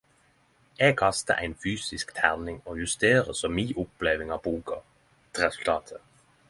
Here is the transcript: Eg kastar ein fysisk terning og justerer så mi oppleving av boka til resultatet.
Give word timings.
Eg 0.87 0.95
kastar 1.01 1.41
ein 1.43 1.53
fysisk 1.65 2.13
terning 2.21 2.57
og 2.71 2.81
justerer 2.81 3.31
så 3.43 3.53
mi 3.59 3.67
oppleving 3.85 4.35
av 4.37 4.45
boka 4.49 4.81
til 4.83 5.49
resultatet. 5.49 6.09